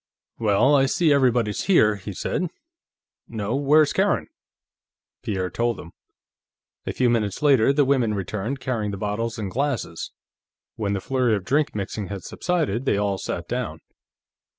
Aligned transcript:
"Well, 0.39 0.73
I 0.75 0.87
see 0.87 1.13
everybody's 1.13 1.65
here," 1.65 1.97
he 1.97 2.11
said. 2.11 2.47
"No; 3.27 3.55
where's 3.55 3.93
Karen?" 3.93 4.29
Pierre 5.21 5.51
told 5.51 5.79
him. 5.79 5.91
A 6.87 6.91
few 6.91 7.07
minutes 7.07 7.43
later 7.43 7.71
the 7.71 7.85
women 7.85 8.15
returned, 8.15 8.59
carrying 8.59 8.89
bottles 8.93 9.37
and 9.37 9.51
glasses; 9.51 10.11
when 10.75 10.93
the 10.93 11.01
flurry 11.01 11.35
of 11.35 11.45
drink 11.45 11.75
mixing 11.75 12.07
had 12.07 12.23
subsided, 12.23 12.85
they 12.85 12.97
all 12.97 13.19
sat 13.19 13.47
down. 13.47 13.79